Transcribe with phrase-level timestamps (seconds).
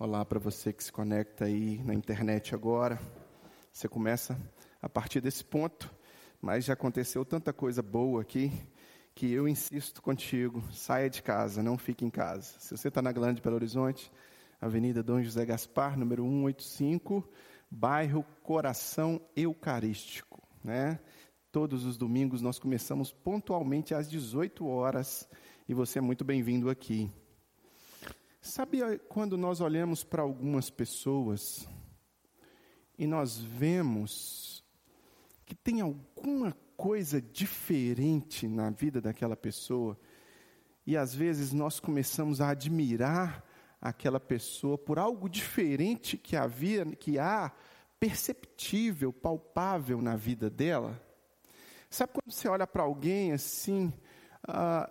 [0.00, 3.00] Olá para você que se conecta aí na internet agora.
[3.72, 4.40] Você começa
[4.80, 5.92] a partir desse ponto,
[6.40, 8.52] mas já aconteceu tanta coisa boa aqui
[9.12, 12.54] que eu insisto contigo: saia de casa, não fique em casa.
[12.60, 14.08] Se você está na Grande Belo Horizonte,
[14.60, 17.28] Avenida Dom José Gaspar, número 185,
[17.68, 21.00] bairro Coração Eucarístico, né?
[21.50, 25.28] Todos os domingos nós começamos pontualmente às 18 horas
[25.68, 27.10] e você é muito bem-vindo aqui.
[28.40, 31.68] Sabe quando nós olhamos para algumas pessoas
[32.96, 34.64] e nós vemos
[35.44, 39.98] que tem alguma coisa diferente na vida daquela pessoa
[40.86, 43.44] e às vezes nós começamos a admirar
[43.80, 47.52] aquela pessoa por algo diferente que havia, que há
[47.98, 51.02] perceptível, palpável na vida dela?
[51.90, 53.92] Sabe quando você olha para alguém assim
[54.48, 54.90] uh,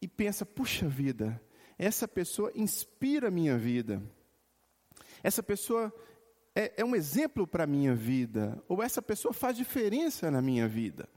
[0.00, 1.40] e pensa, puxa vida,
[1.78, 4.02] essa pessoa inspira a minha vida.
[5.22, 5.92] Essa pessoa
[6.54, 8.62] é, é um exemplo para a minha vida.
[8.68, 11.08] Ou essa pessoa faz diferença na minha vida.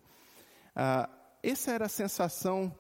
[0.76, 1.10] Ah,
[1.42, 2.76] essa era a sensação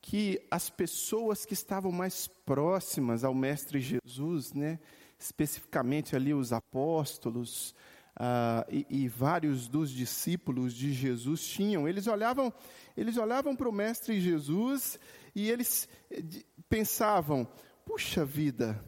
[0.00, 4.78] que as pessoas que estavam mais próximas ao Mestre Jesus, né,
[5.18, 7.74] especificamente ali os apóstolos
[8.18, 11.86] ah, e, e, vários dos discípulos de Jesus tinham.
[11.86, 12.50] Eles olhavam,
[12.96, 14.98] eles olhavam para o Mestre Jesus
[15.34, 16.22] e eles eh,
[16.66, 17.46] pensavam:
[17.84, 18.82] puxa vida,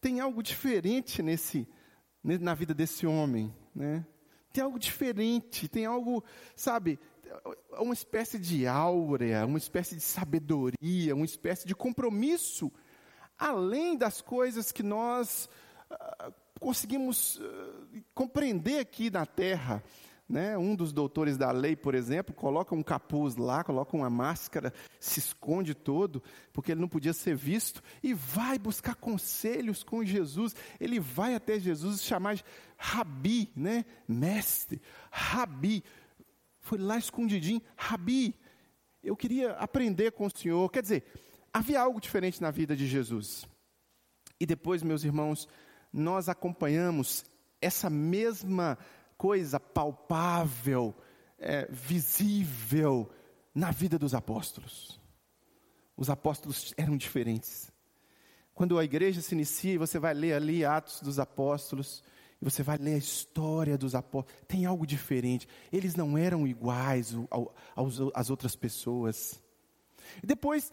[0.00, 1.68] tem algo diferente nesse,
[2.22, 4.06] na vida desse homem, né?
[4.54, 6.24] Tem algo diferente, tem algo,
[6.56, 6.98] sabe,
[7.72, 12.72] uma espécie de áurea, uma espécie de sabedoria, uma espécie de compromisso,
[13.38, 15.46] além das coisas que nós
[15.90, 19.82] uh, conseguimos uh, compreender aqui na terra.
[20.28, 20.58] Né?
[20.58, 25.20] Um dos doutores da lei, por exemplo, coloca um capuz lá, coloca uma máscara, se
[25.20, 26.20] esconde todo,
[26.52, 30.54] porque ele não podia ser visto, e vai buscar conselhos com Jesus.
[30.80, 32.44] Ele vai até Jesus chamar de
[32.76, 33.84] Rabi, né?
[34.08, 34.82] mestre,
[35.12, 35.84] Rabi.
[36.58, 38.34] Foi lá escondidinho, Rabi.
[39.00, 40.68] Eu queria aprender com o Senhor.
[40.68, 41.04] Quer dizer,
[41.52, 43.46] havia algo diferente na vida de Jesus.
[44.40, 45.48] E depois, meus irmãos,
[45.96, 47.24] nós acompanhamos
[47.60, 48.78] essa mesma
[49.16, 50.94] coisa palpável,
[51.38, 53.10] é, visível
[53.54, 55.00] na vida dos apóstolos.
[55.96, 57.72] Os apóstolos eram diferentes.
[58.54, 62.04] Quando a igreja se inicia, você vai ler ali Atos dos Apóstolos,
[62.40, 65.48] e você vai ler a história dos apóstolos, tem algo diferente.
[65.72, 67.14] Eles não eram iguais
[68.14, 69.42] às outras pessoas.
[70.22, 70.70] Depois,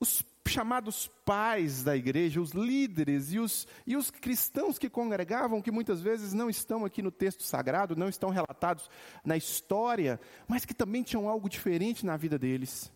[0.00, 5.70] os chamados pais da igreja, os líderes e os, e os cristãos que congregavam, que
[5.70, 8.88] muitas vezes não estão aqui no texto sagrado, não estão relatados
[9.24, 12.92] na história, mas que também tinham algo diferente na vida deles.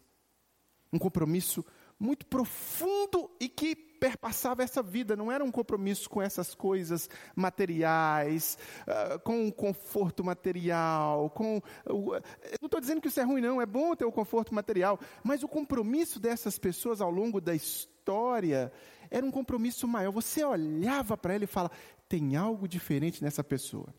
[0.93, 1.65] Um compromisso
[2.00, 8.56] muito profundo e que perpassava essa vida, não era um compromisso com essas coisas materiais,
[8.88, 11.59] uh, com o conforto material, com.
[11.87, 12.12] Uh,
[12.59, 15.43] não estou dizendo que isso é ruim, não, é bom ter o conforto material, mas
[15.43, 18.72] o compromisso dessas pessoas ao longo da história
[19.10, 20.10] era um compromisso maior.
[20.12, 21.71] Você olhava para ela e fala:
[22.09, 23.94] tem algo diferente nessa pessoa.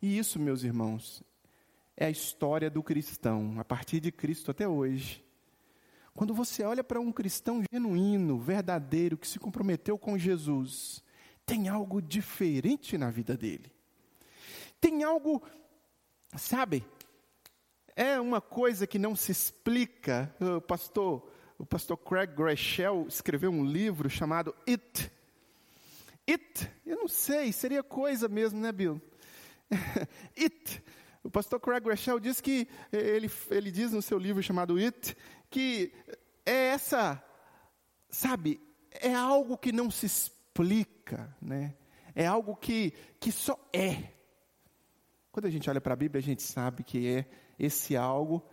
[0.00, 1.24] E isso, meus irmãos,
[1.96, 5.23] é a história do cristão, a partir de Cristo até hoje.
[6.14, 11.02] Quando você olha para um cristão genuíno, verdadeiro, que se comprometeu com Jesus,
[11.44, 13.72] tem algo diferente na vida dele.
[14.80, 15.42] Tem algo,
[16.36, 16.84] sabe,
[17.96, 20.32] é uma coisa que não se explica.
[20.40, 25.10] O pastor, o pastor Craig Groeschel escreveu um livro chamado It.
[26.30, 29.02] It, eu não sei, seria coisa mesmo, né, Bill?
[30.38, 30.82] It.
[31.24, 35.16] O pastor Craig Groeschel diz que ele, ele diz no seu livro chamado It
[35.54, 35.92] que
[36.44, 37.22] é essa,
[38.10, 38.60] sabe,
[38.90, 41.76] é algo que não se explica, né?
[42.12, 44.10] É algo que, que só é.
[45.30, 47.26] Quando a gente olha para a Bíblia, a gente sabe que é
[47.56, 48.44] esse algo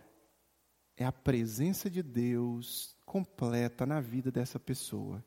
[0.96, 5.24] é a presença de Deus completa na vida dessa pessoa.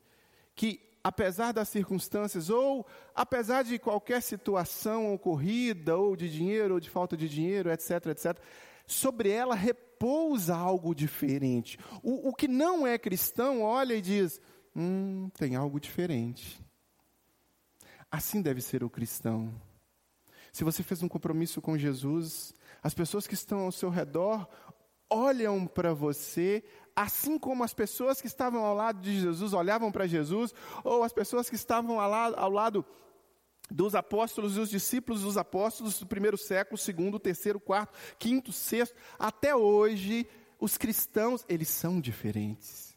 [0.54, 6.88] Que apesar das circunstâncias ou apesar de qualquer situação ocorrida ou de dinheiro ou de
[6.88, 8.38] falta de dinheiro, etc, etc,
[8.86, 11.78] sobre ela repousa algo diferente.
[12.02, 14.40] O, o que não é cristão olha e diz:
[14.74, 16.60] hum, tem algo diferente.
[18.10, 19.52] Assim deve ser o cristão.
[20.52, 24.48] Se você fez um compromisso com Jesus, as pessoas que estão ao seu redor
[25.10, 30.06] olham para você, assim como as pessoas que estavam ao lado de Jesus olhavam para
[30.06, 32.84] Jesus, ou as pessoas que estavam ao lado, ao lado
[33.70, 38.94] dos apóstolos e os discípulos dos apóstolos do primeiro século, segundo, terceiro, quarto, quinto, sexto,
[39.18, 40.26] até hoje,
[40.58, 42.96] os cristãos, eles são diferentes.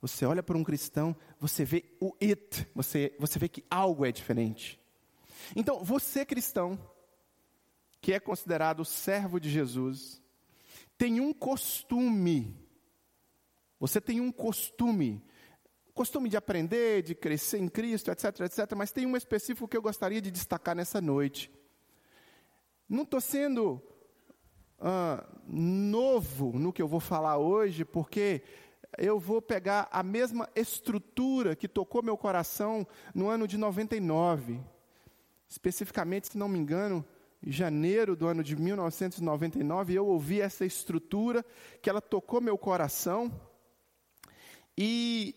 [0.00, 4.10] você olha para um cristão, você vê o it, você, você vê que algo é
[4.10, 4.80] diferente.
[5.54, 6.78] Então, você cristão,
[8.00, 10.20] que é considerado servo de Jesus,
[10.98, 12.56] tem um costume,
[13.78, 15.22] você tem um costume,
[15.94, 19.82] costume de aprender, de crescer em Cristo, etc, etc, mas tem um específico que eu
[19.82, 21.50] gostaria de destacar nessa noite.
[22.88, 23.82] Não estou sendo
[24.78, 28.42] uh, novo no que eu vou falar hoje, porque
[28.98, 34.60] eu vou pegar a mesma estrutura que tocou meu coração no ano de 99.
[35.48, 37.04] Especificamente, se não me engano,
[37.42, 41.44] janeiro do ano de 1999, eu ouvi essa estrutura
[41.80, 43.32] que ela tocou meu coração
[44.76, 45.34] e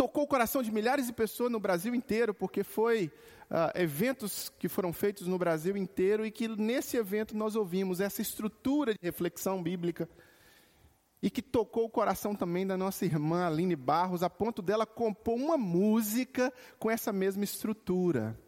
[0.00, 3.12] tocou o coração de milhares de pessoas no Brasil inteiro, porque foi
[3.50, 8.22] uh, eventos que foram feitos no Brasil inteiro e que nesse evento nós ouvimos essa
[8.22, 10.08] estrutura de reflexão bíblica
[11.22, 15.34] e que tocou o coração também da nossa irmã Aline Barros, a ponto dela compor
[15.34, 18.40] uma música com essa mesma estrutura.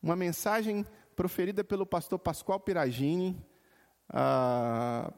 [0.00, 0.86] Uma mensagem
[1.16, 3.36] proferida pelo pastor Pascoal Piragini.
[4.08, 5.12] Uh,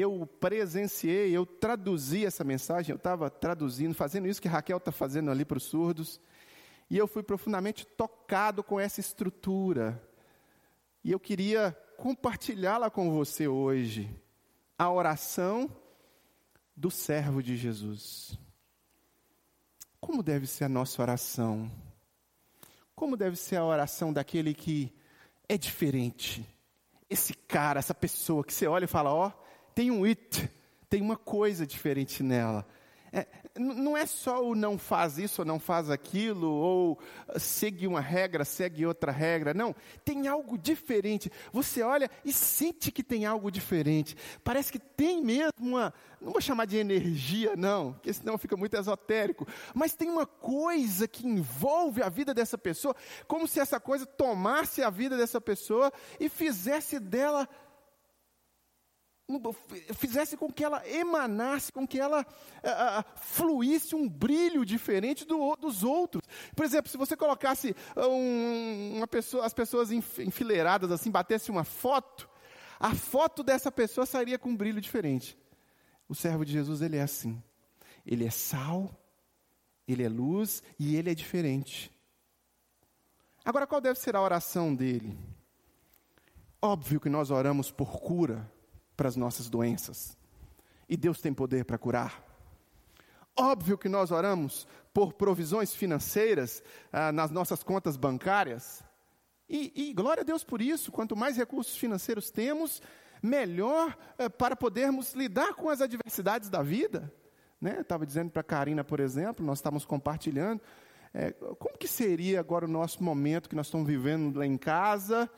[0.00, 5.30] eu presenciei, eu traduzi essa mensagem, eu estava traduzindo, fazendo isso que Raquel está fazendo
[5.30, 6.18] ali para os surdos.
[6.88, 10.02] E eu fui profundamente tocado com essa estrutura.
[11.04, 14.08] E eu queria compartilhá-la com você hoje.
[14.78, 15.70] A oração
[16.74, 18.38] do servo de Jesus.
[20.00, 21.70] Como deve ser a nossa oração?
[22.94, 24.90] Como deve ser a oração daquele que
[25.48, 26.46] é diferente?
[27.10, 29.32] Esse cara, essa pessoa que você olha e fala: Ó, oh,
[29.74, 30.50] tem um it,
[30.88, 32.66] tem uma coisa diferente nela.
[33.14, 33.26] É,
[33.58, 36.98] não é só o não faz isso ou não faz aquilo, ou
[37.36, 39.52] segue uma regra, segue outra regra.
[39.52, 41.30] Não, tem algo diferente.
[41.52, 44.16] Você olha e sente que tem algo diferente.
[44.42, 48.74] Parece que tem mesmo uma, não vou chamar de energia, não, porque senão fica muito
[48.74, 49.46] esotérico.
[49.74, 52.96] Mas tem uma coisa que envolve a vida dessa pessoa,
[53.28, 57.46] como se essa coisa tomasse a vida dessa pessoa e fizesse dela
[59.94, 62.26] fizesse com que ela emanasse, com que ela
[63.16, 66.22] fluísse um brilho diferente do, dos outros.
[66.54, 72.28] Por exemplo, se você colocasse um, uma pessoa, as pessoas enfileiradas assim, batesse uma foto,
[72.78, 75.38] a foto dessa pessoa sairia com um brilho diferente.
[76.08, 77.42] O servo de Jesus, ele é assim.
[78.04, 78.90] Ele é sal,
[79.86, 81.90] ele é luz e ele é diferente.
[83.44, 85.18] Agora, qual deve ser a oração dele?
[86.60, 88.51] Óbvio que nós oramos por cura,
[89.02, 90.16] para as nossas doenças.
[90.88, 92.22] E Deus tem poder para curar.
[93.36, 94.64] Óbvio que nós oramos
[94.94, 96.62] por provisões financeiras
[96.92, 98.84] ah, nas nossas contas bancárias.
[99.48, 100.92] E, e, glória a Deus por isso.
[100.92, 102.80] Quanto mais recursos financeiros temos,
[103.20, 107.12] melhor eh, para podermos lidar com as adversidades da vida.
[107.60, 107.80] Né?
[107.80, 110.60] Estava dizendo para a Karina, por exemplo, nós estávamos compartilhando.
[111.12, 115.28] É, como que seria agora o nosso momento que nós estamos vivendo lá em casa?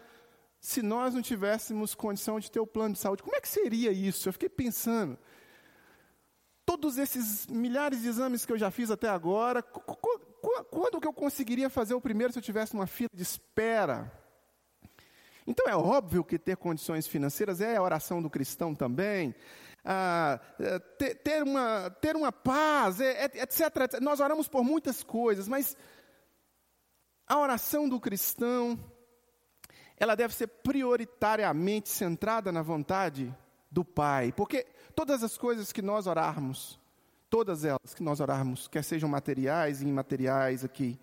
[0.64, 3.22] Se nós não tivéssemos condição de ter o plano de saúde.
[3.22, 4.26] Como é que seria isso?
[4.26, 5.18] Eu fiquei pensando.
[6.64, 11.68] Todos esses milhares de exames que eu já fiz até agora, quando que eu conseguiria
[11.68, 14.10] fazer o primeiro se eu tivesse uma fila de espera?
[15.46, 19.34] Então é óbvio que ter condições financeiras é a oração do cristão também.
[19.84, 24.00] Ah, é, ter, ter, uma, ter uma paz, é, é, etc, etc.
[24.00, 25.76] Nós oramos por muitas coisas, mas
[27.26, 28.80] a oração do cristão
[29.96, 33.34] ela deve ser prioritariamente centrada na vontade
[33.70, 36.78] do Pai, porque todas as coisas que nós orarmos,
[37.28, 40.98] todas elas que nós orarmos, quer sejam materiais e imateriais aqui,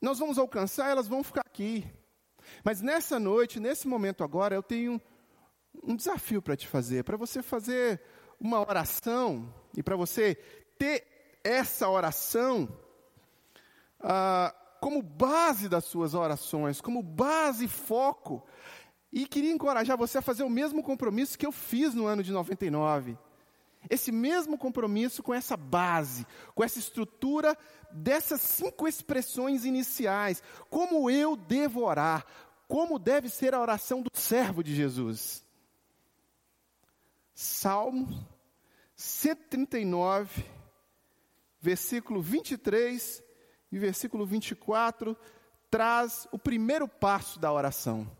[0.00, 1.86] nós vamos alcançar, elas vão ficar aqui.
[2.62, 5.00] Mas nessa noite, nesse momento agora, eu tenho
[5.82, 8.00] um desafio para te fazer, para você fazer
[8.40, 10.34] uma oração e para você
[10.78, 11.06] ter
[11.42, 12.68] essa oração.
[14.00, 18.44] Ah, como base das suas orações, como base e foco.
[19.12, 22.32] E queria encorajar você a fazer o mesmo compromisso que eu fiz no ano de
[22.32, 23.16] 99.
[23.88, 27.56] Esse mesmo compromisso com essa base, com essa estrutura
[27.92, 30.42] dessas cinco expressões iniciais.
[30.68, 32.26] Como eu devo orar,
[32.66, 35.44] como deve ser a oração do servo de Jesus.
[37.34, 38.26] Salmo
[38.96, 40.44] 139,
[41.60, 43.22] versículo 23
[43.70, 45.16] e versículo 24
[45.70, 48.10] traz o primeiro passo da oração.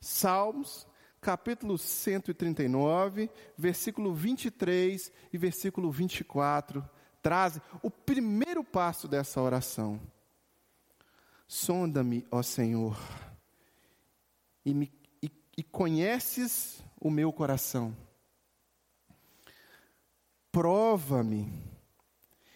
[0.00, 0.86] Salmos,
[1.20, 6.88] capítulo 139, versículo 23 e versículo 24
[7.22, 10.00] trazem o primeiro passo dessa oração.
[11.46, 12.96] Sonda-me, ó Senhor,
[14.64, 14.92] e, me,
[15.22, 17.94] e, e conheces o meu coração.
[20.52, 21.52] Prova-me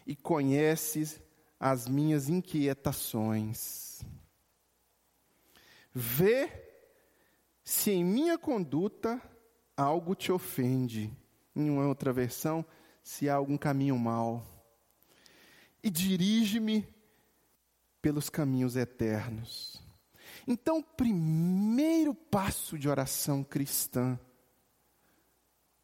[0.07, 1.21] e conheces
[1.59, 4.03] as minhas inquietações.
[5.93, 6.51] Vê
[7.63, 9.21] se em minha conduta
[9.77, 11.11] algo te ofende.
[11.55, 12.65] Em uma outra versão,
[13.03, 14.45] se há algum caminho mau.
[15.83, 16.87] E dirige-me
[18.03, 19.83] pelos caminhos eternos.
[20.47, 24.19] Então, primeiro passo de oração cristã.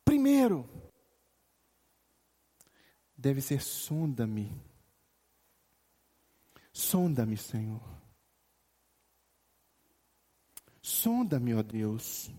[0.05, 0.69] Primeiro,
[3.17, 4.70] deve ser sonda-me.
[6.81, 7.83] Sonda-me, Senhor.
[10.81, 12.31] Sonda-me, ó Deus.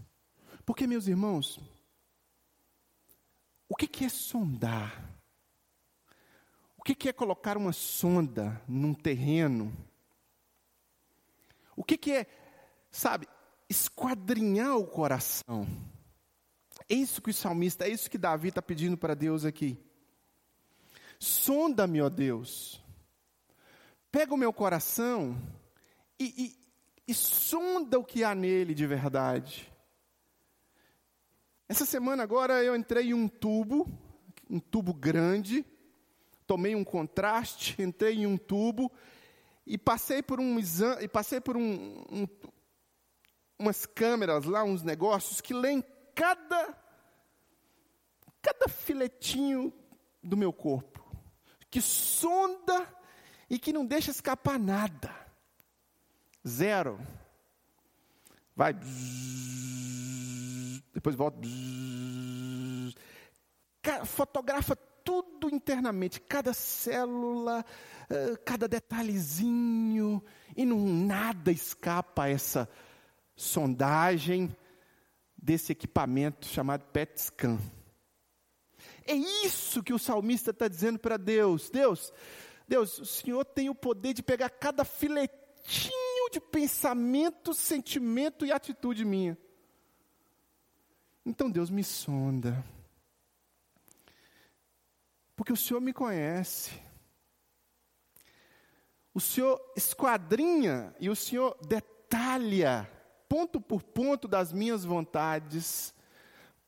[0.65, 1.59] Porque, meus irmãos,
[3.69, 5.15] o que, é sondar?
[6.75, 9.71] O que, é colocar uma sonda num terreno?
[11.75, 12.25] O que, que é,
[12.89, 13.27] sabe,
[13.69, 15.67] esquadrinhar o coração?
[16.89, 19.77] É isso que o salmista, é isso que Davi está pedindo para Deus aqui.
[21.19, 22.80] Sonda-me, ó Deus.
[24.11, 25.41] Pega o meu coração
[26.19, 26.25] e,
[27.07, 29.71] e, e sonda o que há nele de verdade.
[31.69, 33.87] Essa semana agora eu entrei em um tubo,
[34.49, 35.65] um tubo grande,
[36.45, 38.91] tomei um contraste, entrei em um tubo
[39.65, 42.27] e passei por um exame, e passei por um, um,
[43.57, 45.81] umas câmeras lá, uns negócios que leem
[46.13, 46.77] cada
[48.41, 49.71] cada filetinho
[50.21, 50.99] do meu corpo,
[51.69, 53.00] que sonda
[53.51, 55.13] e que não deixa escapar nada.
[56.47, 56.97] Zero.
[58.55, 58.73] Vai.
[60.93, 61.37] Depois volta.
[64.05, 67.65] Fotografa tudo internamente, cada célula,
[68.09, 70.23] eh, cada detalhezinho,
[70.55, 72.69] e não nada escapa a essa
[73.35, 74.55] sondagem
[75.35, 77.59] desse equipamento chamado PET scan.
[79.05, 81.69] É isso que o salmista está dizendo para Deus.
[81.69, 82.13] Deus,
[82.67, 89.03] Deus, o Senhor tem o poder de pegar cada filetinho de pensamento, sentimento e atitude
[89.03, 89.37] minha.
[91.25, 92.63] Então Deus me sonda.
[95.35, 96.71] Porque o Senhor me conhece.
[99.13, 102.89] O Senhor esquadrinha e o Senhor detalha,
[103.27, 105.93] ponto por ponto, das minhas vontades,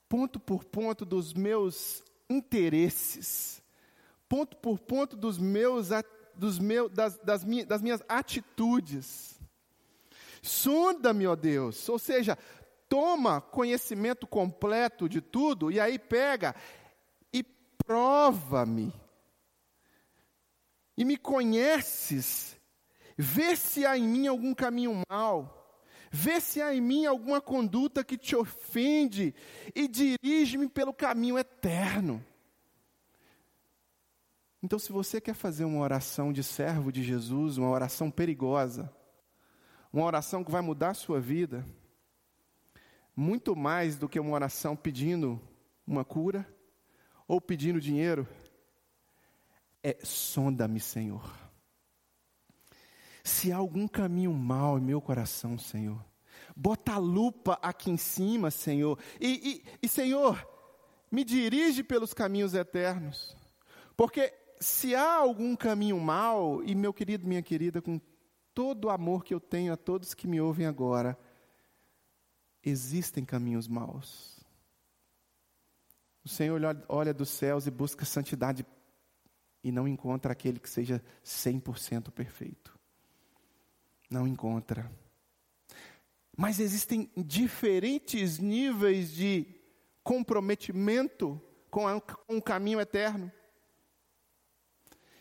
[0.09, 3.62] ponto por ponto dos meus interesses,
[4.33, 5.89] ponto por ponto dos meus,
[6.33, 9.39] dos meus, das, das, minhas, das minhas atitudes.
[10.41, 12.35] Sonda-me, ó Deus, ou seja,
[12.89, 16.55] toma conhecimento completo de tudo e aí pega
[17.31, 17.43] e
[17.85, 18.91] prova-me.
[20.97, 22.57] E me conheces,
[23.15, 25.59] vê se há em mim algum caminho mau
[26.15, 29.33] Vê se há em mim alguma conduta que te ofende
[29.73, 32.23] e dirige-me pelo caminho eterno.
[34.63, 38.89] Então, se você quer fazer uma oração de servo de Jesus, uma oração perigosa,
[39.91, 41.65] uma oração que vai mudar a sua vida,
[43.13, 45.37] muito mais do que uma oração pedindo
[45.85, 46.47] uma cura
[47.27, 48.25] ou pedindo dinheiro,
[49.83, 51.29] é sonda-me, Senhor.
[53.21, 56.01] Se há algum caminho mal em meu coração, Senhor,
[56.55, 60.47] bota a lupa aqui em cima, Senhor, e, e, e Senhor,
[61.11, 63.35] me dirige pelos caminhos eternos,
[63.97, 67.99] porque se há algum caminho mal, e meu querido, minha querida, com
[68.53, 71.17] todo o amor que eu tenho a todos que me ouvem agora,
[72.63, 74.39] existem caminhos maus.
[76.23, 78.65] O Senhor olha dos céus e busca santidade
[79.63, 82.73] e não encontra aquele que seja 100% perfeito
[84.13, 84.89] não encontra.
[86.37, 89.45] Mas existem diferentes níveis de
[90.03, 91.85] comprometimento com,
[92.27, 93.31] o caminho eterno.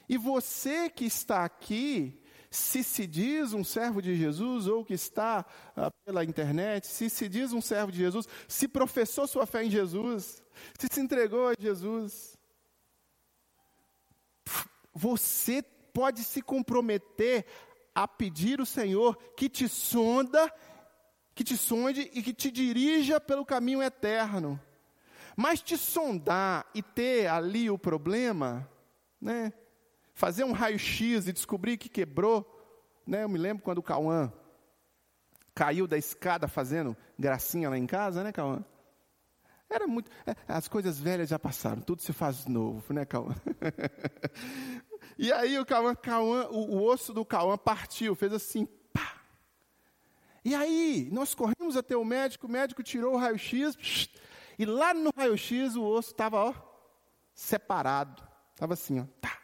[0.08, 5.44] E você que está aqui, se se diz um servo de Jesus, ou que está
[5.74, 9.70] ah, pela internet, se se diz um servo de Jesus, se professou sua fé em
[9.70, 10.42] Jesus,
[10.78, 12.36] se se entregou a Jesus,
[14.92, 17.46] você pode se comprometer
[17.94, 20.52] a pedir o Senhor que te sonda,
[21.34, 24.60] que te sonde e que te dirija pelo caminho eterno.
[25.34, 28.68] Mas te sondar e ter ali o problema,
[29.18, 29.52] né?
[30.22, 32.46] Fazer um raio-x e descobrir que quebrou,
[33.04, 33.24] né?
[33.24, 34.32] Eu me lembro quando o Cauã
[35.52, 38.64] caiu da escada fazendo gracinha lá em casa, né, Cauã?
[39.68, 40.08] Era muito.
[40.24, 43.34] É, as coisas velhas já passaram, tudo se faz novo, né, Cauã?
[45.18, 49.20] E aí o, Cauã, Cauã, o, o osso do Cauã partiu, fez assim, pá.
[50.44, 54.08] E aí nós corremos até o médico, o médico tirou o raio-x,
[54.56, 56.54] e lá no raio-x o osso estava, ó,
[57.34, 58.22] separado.
[58.54, 59.04] Estava assim, ó.
[59.20, 59.41] Tá.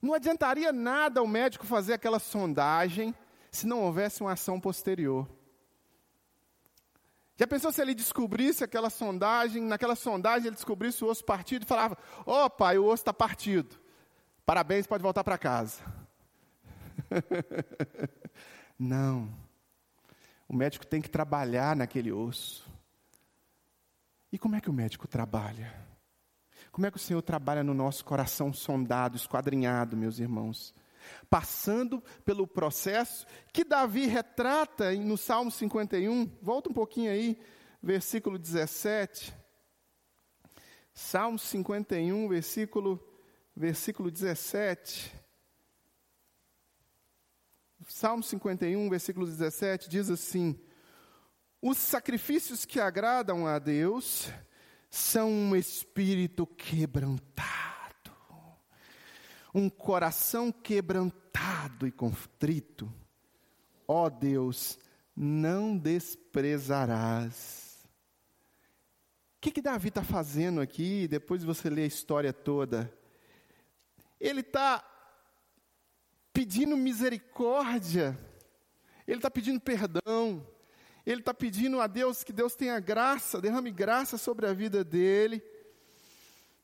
[0.00, 3.14] Não adiantaria nada o médico fazer aquela sondagem
[3.50, 5.28] se não houvesse uma ação posterior.
[7.36, 11.66] Já pensou se ele descobrisse aquela sondagem, naquela sondagem ele descobrisse o osso partido e
[11.66, 13.78] falava: Ó oh, pai, o osso está partido.
[14.44, 15.82] Parabéns, pode voltar para casa.
[18.78, 19.32] Não.
[20.48, 22.68] O médico tem que trabalhar naquele osso.
[24.32, 25.72] E como é que o médico trabalha?
[26.72, 30.72] Como é que o Senhor trabalha no nosso coração sondado, esquadrinhado, meus irmãos?
[31.28, 37.40] Passando pelo processo que Davi retrata no Salmo 51, volta um pouquinho aí,
[37.82, 39.34] versículo 17.
[40.92, 43.02] Salmo 51, versículo,
[43.56, 45.12] versículo 17.
[47.88, 50.60] Salmo 51, versículo 17 diz assim:
[51.60, 54.30] Os sacrifícios que agradam a Deus
[54.90, 58.10] são um espírito quebrantado,
[59.54, 62.92] um coração quebrantado e contrito.
[63.86, 64.76] Ó oh Deus,
[65.14, 67.70] não desprezarás.
[69.36, 72.92] O que, que Davi está fazendo aqui, depois de você ler a história toda?
[74.20, 74.84] Ele está
[76.32, 78.18] pedindo misericórdia,
[79.06, 80.46] ele está pedindo perdão,
[81.06, 85.42] ele está pedindo a Deus que Deus tenha graça, derrame graça sobre a vida dele,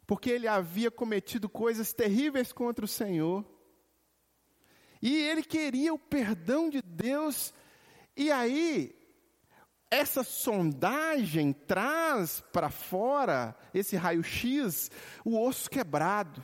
[0.06, 3.44] porque ele havia cometido coisas terríveis contra o Senhor,
[5.02, 7.52] e ele queria o perdão de Deus,
[8.16, 8.96] e aí,
[9.90, 14.90] essa sondagem traz para fora, esse raio-x,
[15.24, 16.42] o osso quebrado.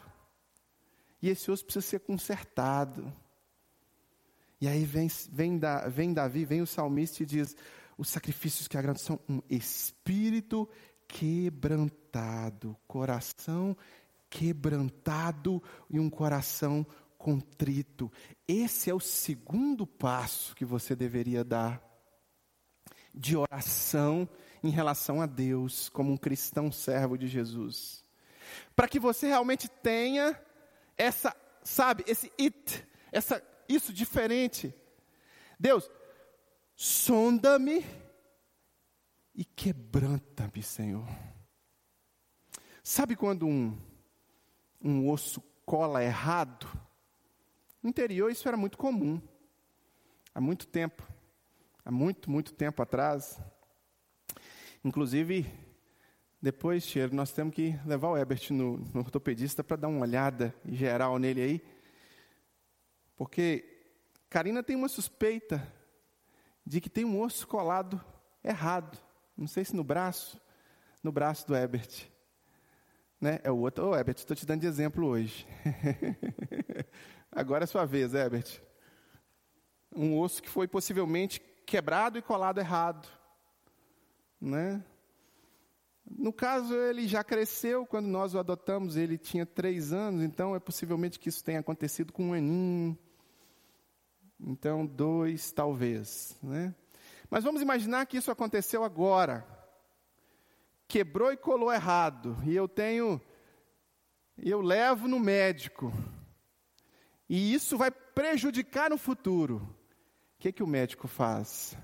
[1.23, 3.13] E esse osso precisa ser consertado.
[4.61, 7.57] E aí vem, vem, da, vem Davi, vem o salmista e diz:
[8.03, 10.69] os sacrifícios que agradam são um espírito
[11.07, 13.77] quebrantado, coração
[14.29, 16.85] quebrantado e um coração
[17.17, 18.11] contrito.
[18.49, 21.81] Esse é o segundo passo que você deveria dar
[23.15, 24.29] de oração
[24.65, 28.03] em relação a Deus, como um cristão servo de Jesus.
[28.75, 30.37] Para que você realmente tenha
[30.99, 34.75] essa, sabe, esse it, essa, isso diferente.
[35.57, 35.89] Deus,
[36.75, 37.85] sonda-me
[39.35, 41.07] e quebranta-me, Senhor.
[42.83, 43.79] Sabe quando um,
[44.83, 46.67] um osso cola errado?
[47.83, 49.21] No interior isso era muito comum.
[50.35, 51.07] Há muito tempo.
[51.85, 53.41] Há muito, muito tempo atrás.
[54.85, 55.47] Inclusive,
[56.41, 60.55] depois, Cheiro, nós temos que levar o Ebert no, no ortopedista para dar uma olhada
[60.65, 61.63] geral nele aí.
[63.17, 63.65] Porque
[64.29, 65.65] Karina tem uma suspeita
[66.65, 68.03] de que tem um osso colado
[68.43, 68.99] errado.
[69.37, 70.41] Não sei se no braço,
[71.03, 72.07] no braço do Ebert.
[73.21, 73.41] Né?
[73.43, 73.87] É o outro.
[73.87, 75.47] Ô, oh, Ebert, estou te dando de exemplo hoje.
[77.31, 78.61] Agora é sua vez, Ebert.
[79.95, 83.09] Um osso que foi possivelmente quebrado e colado errado.
[84.41, 84.83] Né?
[86.05, 90.61] No caso, ele já cresceu, quando nós o adotamos, ele tinha três anos, então é
[90.61, 92.99] possivelmente que isso tenha acontecido com um aninho.
[94.45, 96.37] Então, dois, talvez.
[96.43, 96.75] Né?
[97.31, 99.47] Mas vamos imaginar que isso aconteceu agora.
[100.89, 102.37] Quebrou e colou errado.
[102.45, 103.21] E eu tenho.
[104.37, 105.93] Eu levo no médico.
[107.29, 109.57] E isso vai prejudicar no futuro.
[110.37, 111.77] O que, que o médico faz?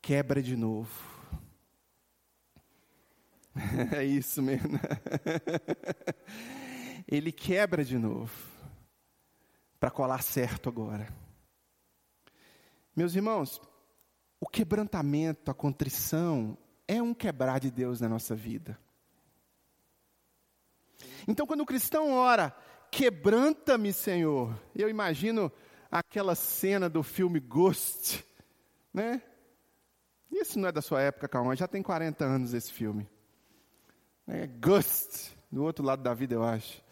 [0.00, 1.14] Quebra de novo
[3.96, 4.80] é isso mesmo.
[7.06, 8.53] Ele quebra de novo
[9.84, 11.06] para colar certo agora.
[12.96, 13.60] Meus irmãos,
[14.40, 16.56] o quebrantamento, a contrição
[16.88, 18.78] é um quebrar de Deus na nossa vida.
[21.28, 22.56] Então, quando o cristão ora,
[22.90, 25.52] quebranta-me, Senhor, eu imagino
[25.90, 28.24] aquela cena do filme Ghost,
[28.90, 29.20] né?
[30.32, 33.06] Isso não é da sua época, calma, já tem 40 anos esse filme
[34.26, 36.82] é, Ghost, do outro lado da vida, eu acho.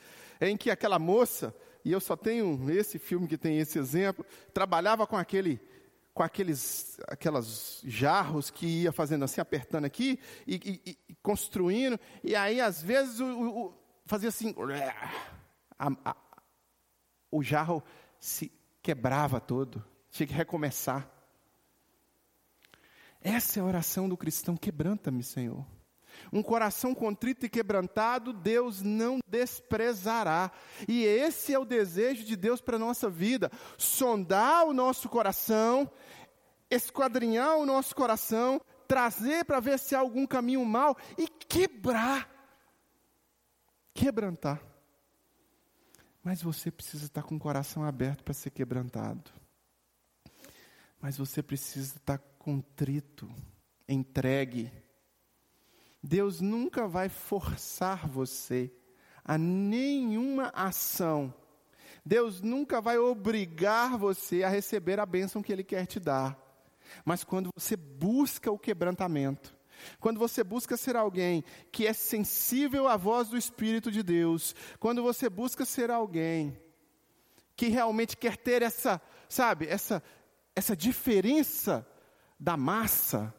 [0.40, 5.06] Em que aquela moça, e eu só tenho esse filme que tem esse exemplo, trabalhava
[5.06, 5.60] com aquele
[6.14, 12.36] com aqueles aquelas jarros que ia fazendo assim, apertando aqui e, e, e construindo, e
[12.36, 14.54] aí às vezes o, o, fazia assim,
[15.78, 16.16] a, a,
[17.30, 17.82] o jarro
[18.20, 21.10] se quebrava todo, tinha que recomeçar.
[23.20, 25.64] Essa é a oração do cristão, quebranta-me, Senhor.
[26.32, 30.50] Um coração contrito e quebrantado, Deus não desprezará.
[30.88, 35.90] E esse é o desejo de Deus para a nossa vida: sondar o nosso coração,
[36.70, 42.28] esquadrinhar o nosso coração, trazer para ver se há algum caminho mal e quebrar.
[43.94, 44.62] Quebrantar.
[46.22, 49.30] Mas você precisa estar com o coração aberto para ser quebrantado.
[51.00, 53.28] Mas você precisa estar contrito,
[53.88, 54.70] entregue.
[56.02, 58.70] Deus nunca vai forçar você
[59.24, 61.32] a nenhuma ação.
[62.04, 66.36] Deus nunca vai obrigar você a receber a bênção que Ele quer te dar.
[67.04, 69.56] Mas quando você busca o quebrantamento,
[70.00, 75.02] quando você busca ser alguém que é sensível à voz do Espírito de Deus, quando
[75.02, 76.58] você busca ser alguém
[77.56, 80.02] que realmente quer ter essa, sabe, essa,
[80.54, 81.86] essa diferença
[82.38, 83.32] da massa,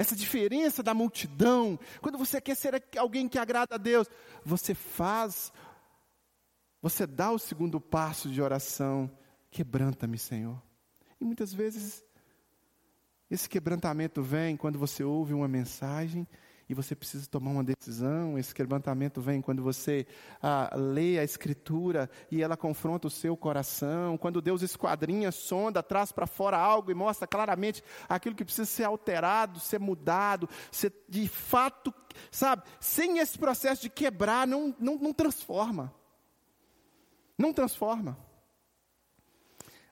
[0.00, 4.08] essa diferença da multidão, quando você quer ser alguém que agrada a Deus,
[4.42, 5.52] você faz,
[6.80, 9.10] você dá o segundo passo de oração,
[9.50, 10.58] quebranta-me, Senhor.
[11.20, 12.02] E muitas vezes
[13.30, 16.26] esse quebrantamento vem quando você ouve uma mensagem
[16.70, 18.38] e você precisa tomar uma decisão.
[18.38, 20.06] Esse quebrantamento vem quando você
[20.40, 24.16] ah, lê a Escritura e ela confronta o seu coração.
[24.16, 28.84] Quando Deus esquadrinha, sonda, traz para fora algo e mostra claramente aquilo que precisa ser
[28.84, 31.92] alterado, ser mudado, ser de fato,
[32.30, 32.62] sabe?
[32.78, 35.92] Sem esse processo de quebrar, não, não, não transforma.
[37.36, 38.16] Não transforma.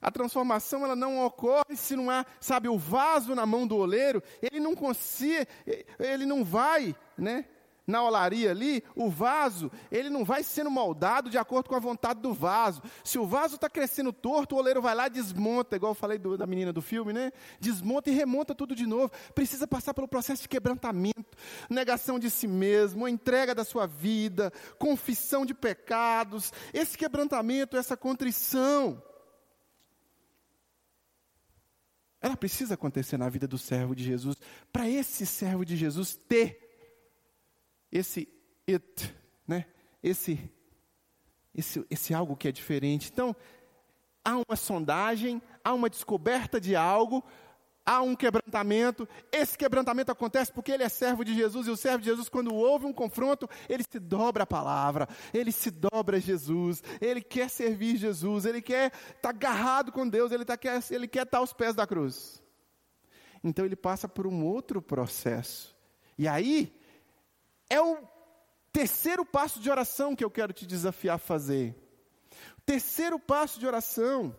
[0.01, 4.23] A transformação ela não ocorre se não há, sabe, o vaso na mão do oleiro,
[4.41, 5.49] ele não consegue,
[5.99, 7.45] ele não vai, né?
[7.89, 12.21] Na olaria ali, o vaso, ele não vai sendo moldado de acordo com a vontade
[12.21, 12.83] do vaso.
[13.03, 16.19] Se o vaso está crescendo torto, o oleiro vai lá e desmonta, igual eu falei
[16.19, 17.33] do, da menina do filme, né?
[17.59, 19.11] Desmonta e remonta tudo de novo.
[19.35, 21.35] Precisa passar pelo processo de quebrantamento,
[21.71, 26.53] negação de si mesmo, entrega da sua vida, confissão de pecados.
[26.75, 29.03] Esse quebrantamento, essa contrição.
[32.21, 34.37] Ela precisa acontecer na vida do servo de Jesus,
[34.73, 36.69] para esse servo de Jesus ter
[37.91, 38.29] esse
[38.69, 39.15] it,
[39.47, 39.67] né?
[40.03, 40.39] Esse,
[41.55, 43.11] esse, esse algo que é diferente.
[43.13, 43.35] Então,
[44.25, 47.25] há uma sondagem, há uma descoberta de algo,
[47.89, 49.09] há um quebrantamento.
[49.33, 52.55] Esse quebrantamento acontece porque ele é servo de Jesus e o servo de Jesus, quando
[52.55, 57.49] houve um confronto, ele se dobra a palavra, ele se dobra a Jesus, ele quer
[57.49, 61.39] servir Jesus, ele quer estar tá agarrado com Deus, ele, tá, quer, ele quer estar
[61.39, 62.43] aos pés da cruz.
[63.43, 65.75] Então ele passa por um outro processo.
[66.19, 66.79] E aí,
[67.71, 67.97] é o
[68.71, 71.75] terceiro passo de oração que eu quero te desafiar a fazer.
[72.67, 74.37] Terceiro passo de oração,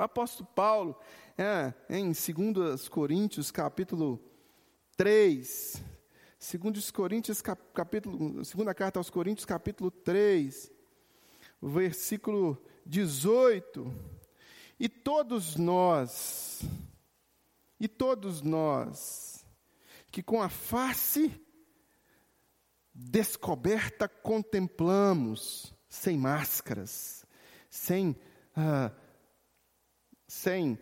[0.00, 0.98] o apóstolo Paulo,
[1.38, 4.20] é, em 2 Coríntios, capítulo
[4.96, 5.82] 3.
[6.38, 10.70] 2 Coríntios, capítulo, segunda carta aos Coríntios, capítulo 3,
[11.62, 13.92] versículo 18.
[14.78, 16.62] E todos nós,
[17.80, 19.46] e todos nós,
[20.10, 21.32] que com a face
[22.94, 27.24] descoberta contemplamos, sem máscaras,
[27.70, 28.14] sem,
[28.54, 28.92] ah,
[30.36, 30.78] sem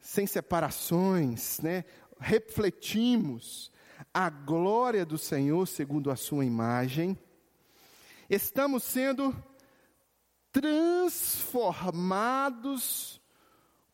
[0.00, 1.84] sem separações, né?
[2.18, 3.70] refletimos
[4.14, 7.18] a glória do Senhor segundo a sua imagem,
[8.30, 9.34] estamos sendo
[10.52, 13.20] transformados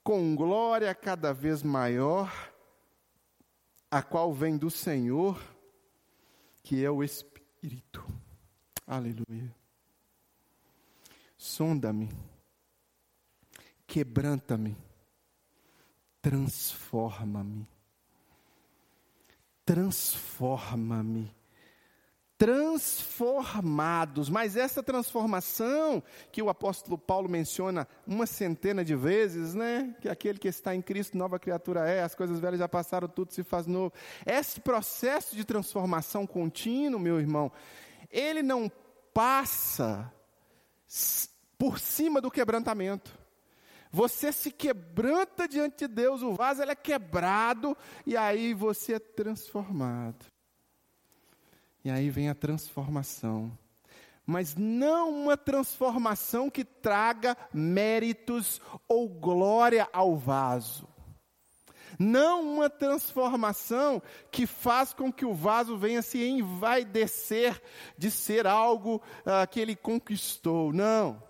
[0.05, 2.31] com glória cada vez maior,
[3.90, 5.42] a qual vem do Senhor,
[6.62, 8.05] que é o Espírito.
[8.87, 9.57] Aleluia.
[11.38, 12.11] Sonda-me,
[13.87, 14.91] quebranta-me
[16.22, 17.66] transforma-me.
[19.66, 21.35] Transforma-me.
[22.38, 29.94] Transformados, mas essa transformação que o apóstolo Paulo menciona uma centena de vezes, né?
[30.00, 33.32] Que aquele que está em Cristo, nova criatura é, as coisas velhas já passaram, tudo
[33.32, 33.92] se faz novo.
[34.26, 37.52] Esse processo de transformação contínuo, meu irmão,
[38.11, 38.70] ele não
[39.14, 40.12] passa
[41.56, 43.21] por cima do quebrantamento.
[43.92, 47.76] Você se quebranta diante de Deus, o vaso é quebrado
[48.07, 50.24] e aí você é transformado.
[51.85, 53.52] E aí vem a transformação.
[54.24, 60.88] Mas não uma transformação que traga méritos ou glória ao vaso.
[61.98, 64.00] Não uma transformação
[64.31, 67.61] que faz com que o vaso venha se envaidecer
[67.98, 70.72] de ser algo uh, que ele conquistou.
[70.72, 71.22] Não.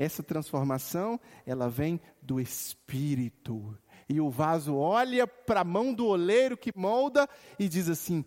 [0.00, 3.76] Essa transformação, ela vem do Espírito.
[4.08, 8.24] E o vaso olha para a mão do oleiro que molda e diz assim: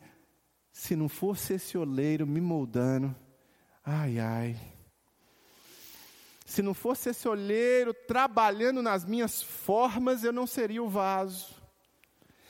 [0.71, 3.15] se não fosse esse oleiro me moldando,
[3.83, 4.55] ai, ai.
[6.45, 11.55] Se não fosse esse oleiro trabalhando nas minhas formas, eu não seria o vaso.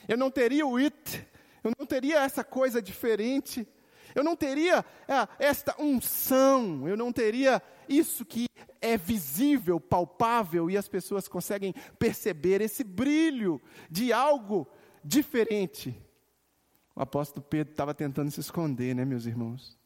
[0.06, 1.26] eu não teria o it,
[1.64, 3.66] eu não teria essa coisa diferente,
[4.16, 8.48] eu não teria é, esta unção, eu não teria isso que
[8.82, 14.68] é visível, palpável e as pessoas conseguem perceber esse brilho de algo
[15.04, 15.98] diferente.
[16.96, 19.80] O apóstolo Pedro estava tentando se esconder, né, meus irmãos?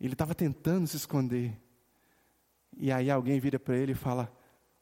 [0.00, 1.56] Ele estava tentando se esconder.
[2.76, 4.32] E aí alguém vira para ele e fala: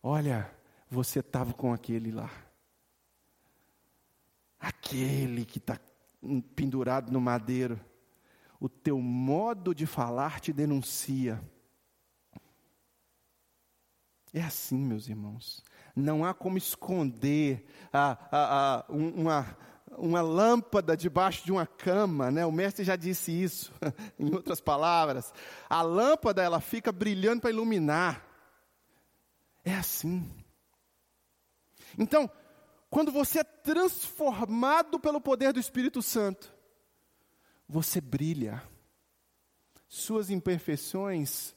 [0.02, 0.50] Olha,
[0.88, 2.30] você estava com aquele lá.
[4.59, 5.78] Aquele que está
[6.54, 7.78] pendurado no madeiro.
[8.60, 11.42] O teu modo de falar te denuncia.
[14.32, 15.64] É assim, meus irmãos.
[15.96, 19.56] Não há como esconder a, a, a, uma,
[19.96, 22.44] uma lâmpada debaixo de uma cama, né?
[22.44, 23.72] O mestre já disse isso,
[24.18, 25.32] em outras palavras.
[25.68, 28.24] A lâmpada ela fica brilhando para iluminar.
[29.64, 30.30] É assim.
[31.98, 32.30] Então,
[32.90, 36.59] quando você é transformado pelo poder do Espírito Santo,
[37.70, 38.62] você brilha.
[39.88, 41.54] Suas imperfeições,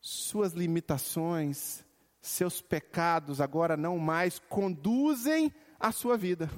[0.00, 1.84] suas limitações,
[2.20, 6.50] seus pecados agora não mais conduzem a sua vida.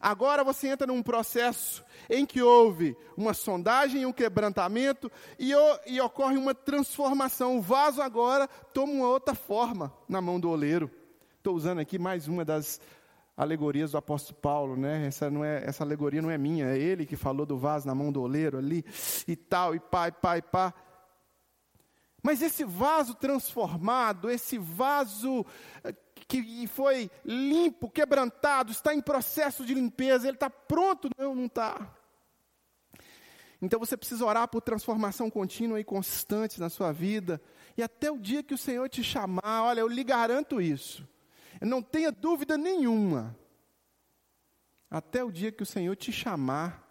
[0.00, 5.52] Agora você entra num processo em que houve uma sondagem, um quebrantamento e,
[5.86, 7.56] e, ocorre uma transformação.
[7.56, 10.90] O vaso agora toma uma outra forma na mão do oleiro.
[11.38, 12.80] Estou usando aqui mais uma das
[13.38, 15.06] alegorias do apóstolo Paulo, né?
[15.06, 17.94] Essa, não é, essa alegoria não é minha, é ele que falou do vaso na
[17.94, 18.84] mão do oleiro ali
[19.28, 20.74] e tal, e pá, e pá, e pá.
[22.20, 25.46] Mas esse vaso transformado, esse vaso
[25.84, 25.94] eh,
[26.26, 31.08] que foi limpo, quebrantado, está em processo de limpeza, ele está pronto?
[31.16, 31.94] Não, não está.
[33.62, 37.40] Então você precisa orar por transformação contínua e constante na sua vida,
[37.76, 41.06] e até o dia que o Senhor te chamar, olha, eu lhe garanto isso,
[41.66, 43.36] não tenha dúvida nenhuma,
[44.90, 46.86] até o dia que o Senhor te chamar,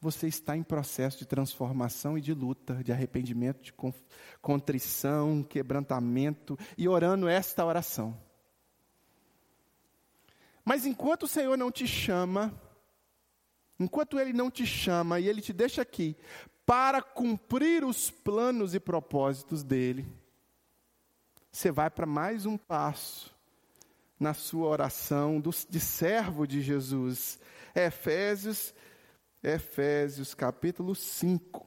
[0.00, 3.74] você está em processo de transformação e de luta, de arrependimento, de
[4.40, 8.16] contrição, quebrantamento e orando esta oração.
[10.64, 12.52] Mas enquanto o Senhor não te chama,
[13.80, 16.16] enquanto Ele não te chama e Ele te deixa aqui
[16.66, 20.06] para cumprir os planos e propósitos dEle,
[21.50, 23.37] você vai para mais um passo
[24.18, 27.38] na sua oração de servo de Jesus.
[27.74, 28.74] Efésios
[29.42, 31.64] Efésios capítulo 5.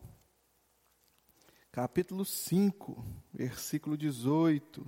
[1.72, 4.82] Capítulo 5, versículo 18.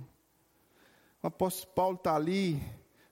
[1.22, 2.62] O apóstolo Paulo está ali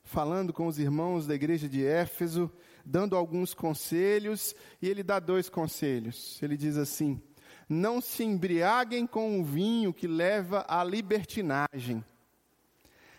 [0.05, 2.53] falando com os irmãos da igreja de Éfeso,
[2.85, 6.39] dando alguns conselhos, e ele dá dois conselhos.
[6.43, 7.19] Ele diz assim:
[7.67, 12.05] Não se embriaguem com o vinho que leva à libertinagem,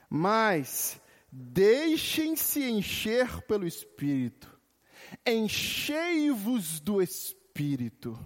[0.08, 1.02] mas
[1.36, 4.54] deixem-se encher pelo Espírito
[5.26, 8.18] enchei-vos do Espírito.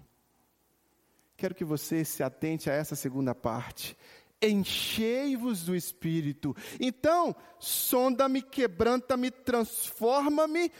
[1.36, 3.98] Quero que você se atente a essa segunda parte.
[4.42, 6.56] Enchei-vos do Espírito.
[6.80, 10.72] Então, sonda-me, quebranta-me, transforma-me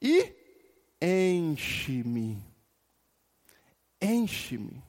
[0.00, 0.34] e
[1.00, 2.38] enche-me.
[4.00, 4.82] Enche-me.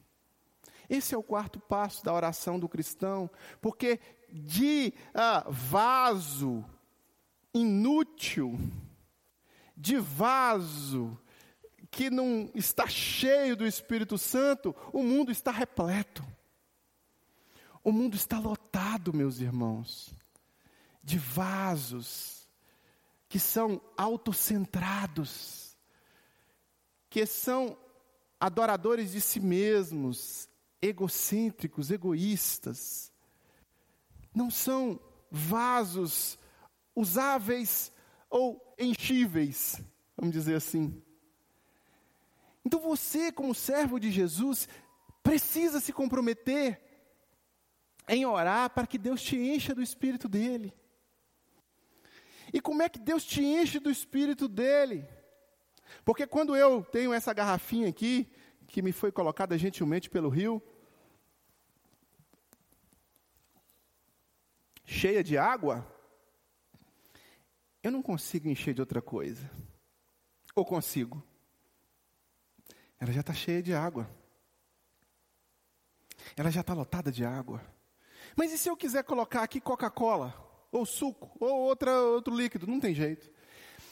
[0.89, 3.29] Esse é o quarto passo da oração do cristão,
[3.61, 3.99] porque
[4.31, 6.65] de ah, vaso
[7.53, 8.59] inútil,
[9.75, 11.17] de vaso
[11.91, 16.25] que não está cheio do Espírito Santo, o mundo está repleto.
[17.83, 20.15] O mundo está lotado, meus irmãos,
[21.03, 22.47] de vasos
[23.27, 25.75] que são autocentrados,
[27.09, 27.77] que são
[28.39, 30.47] adoradores de si mesmos,
[30.81, 33.11] egocêntricos, egoístas.
[34.33, 36.37] Não são vasos
[36.95, 37.91] usáveis
[38.29, 39.81] ou enchíveis,
[40.15, 41.01] vamos dizer assim.
[42.65, 44.67] Então você, como servo de Jesus,
[45.21, 46.81] precisa se comprometer
[48.07, 50.73] em orar para que Deus te encha do Espírito dele.
[52.53, 55.07] E como é que Deus te enche do Espírito dele?
[56.05, 58.31] Porque quando eu tenho essa garrafinha aqui,
[58.67, 60.61] que me foi colocada gentilmente pelo rio,
[64.83, 65.87] cheia de água,
[67.83, 69.51] eu não consigo encher de outra coisa.
[70.55, 71.21] Ou consigo?
[72.97, 74.09] Ela já está cheia de água.
[76.37, 77.61] Ela já está lotada de água.
[78.35, 80.33] Mas e se eu quiser colocar aqui Coca-Cola,
[80.71, 82.65] ou suco, ou outra, outro líquido?
[82.65, 83.29] Não tem jeito.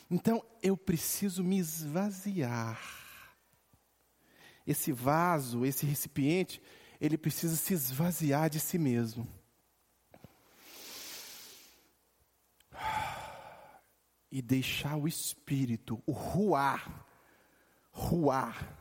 [0.10, 2.82] Então eu preciso me esvaziar.
[4.66, 6.62] Esse vaso, esse recipiente,
[7.00, 9.28] ele precisa se esvaziar de si mesmo.
[14.32, 17.06] E deixar o Espírito, o ruar,
[17.92, 18.78] ruar,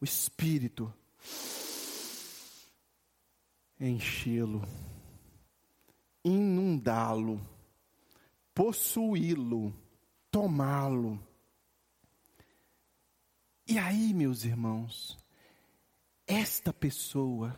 [0.00, 0.92] o Espírito,
[3.78, 4.62] enchê-lo,
[6.24, 7.40] inundá-lo,
[8.54, 9.74] possuí-lo,
[10.30, 11.20] tomá-lo.
[13.66, 15.18] E aí, meus irmãos,
[16.26, 17.56] esta pessoa,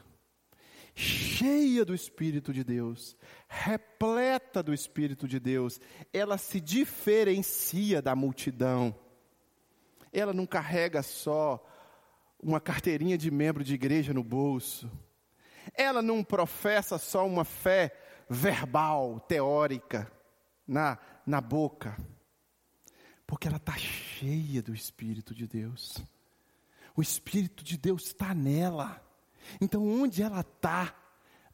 [0.94, 3.16] cheia do Espírito de Deus,
[3.48, 5.80] repleta do Espírito de Deus,
[6.12, 8.94] ela se diferencia da multidão.
[10.12, 11.64] Ela não carrega só
[12.40, 14.90] uma carteirinha de membro de igreja no bolso.
[15.74, 17.90] Ela não professa só uma fé
[18.28, 20.10] verbal, teórica,
[20.66, 21.96] na, na boca.
[23.26, 25.96] Porque ela está cheia do Espírito de Deus.
[26.94, 29.02] O Espírito de Deus está nela.
[29.60, 30.94] Então, onde ela está,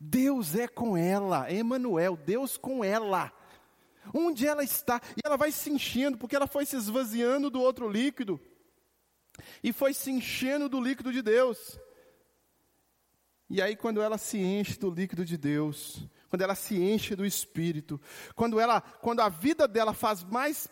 [0.01, 3.33] Deus é com ela, Emanuel, Deus com ela.
[4.15, 7.89] Onde ela está, e ela vai se enchendo, porque ela foi se esvaziando do outro
[7.89, 8.41] líquido,
[9.63, 11.79] e foi se enchendo do líquido de Deus.
[13.49, 17.27] E aí, quando ela se enche do líquido de Deus, quando ela se enche do
[17.27, 18.01] Espírito,
[18.35, 20.69] quando ela, quando a vida dela faz mais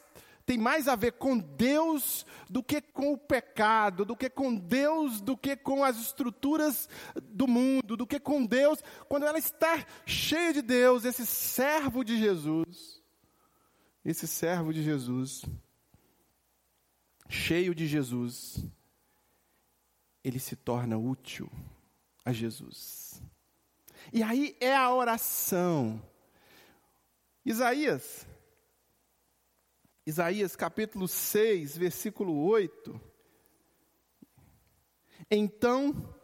[0.49, 5.21] tem mais a ver com Deus do que com o pecado, do que com Deus,
[5.21, 6.89] do que com as estruturas
[7.23, 8.83] do mundo, do que com Deus.
[9.11, 13.03] Quando ela está cheia de Deus, esse servo de Jesus,
[14.03, 15.45] esse servo de Jesus,
[17.29, 18.65] cheio de Jesus,
[20.25, 21.53] ele se torna útil
[22.25, 23.21] a Jesus.
[24.11, 26.03] E aí é a oração.
[27.45, 28.27] Isaías
[30.09, 32.99] Isaías capítulo 6, versículo 8.
[35.31, 36.17] Então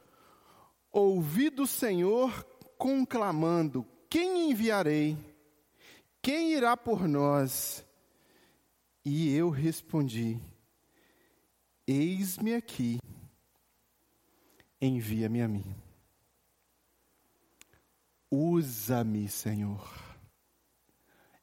[0.90, 2.32] ouvi do Senhor
[2.78, 5.18] conclamando: Quem enviarei?
[6.22, 7.84] Quem irá por nós?
[9.04, 10.40] E eu respondi:
[11.86, 12.98] Eis-me aqui,
[14.80, 15.76] envia-me a mim.
[18.30, 19.86] Usa-me, Senhor.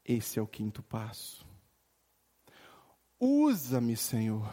[0.04, 1.51] Esse é o quinto passo.
[3.24, 4.52] Usa-me, Senhor.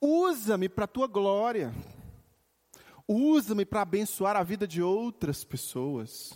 [0.00, 1.70] Usa-me para a tua glória.
[3.06, 6.32] Usa-me para abençoar a vida de outras pessoas.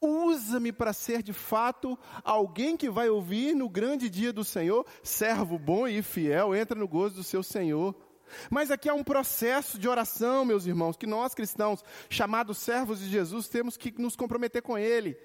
[0.00, 5.56] Usa-me para ser de fato alguém que vai ouvir no grande dia do Senhor, servo
[5.58, 7.94] bom e fiel, entra no gozo do seu Senhor.
[8.50, 13.08] Mas aqui há um processo de oração, meus irmãos, que nós cristãos, chamados servos de
[13.08, 15.16] Jesus, temos que nos comprometer com Ele.